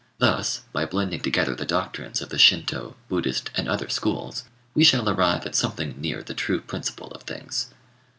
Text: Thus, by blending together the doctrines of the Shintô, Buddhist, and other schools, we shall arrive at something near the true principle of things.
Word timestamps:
Thus, 0.17 0.61
by 0.73 0.87
blending 0.87 1.19
together 1.19 1.53
the 1.53 1.63
doctrines 1.63 2.23
of 2.23 2.29
the 2.29 2.37
Shintô, 2.37 2.95
Buddhist, 3.07 3.51
and 3.53 3.69
other 3.69 3.87
schools, 3.87 4.45
we 4.73 4.83
shall 4.83 5.07
arrive 5.07 5.45
at 5.45 5.53
something 5.53 5.93
near 6.01 6.23
the 6.23 6.33
true 6.33 6.59
principle 6.61 7.09
of 7.11 7.21
things. 7.21 7.67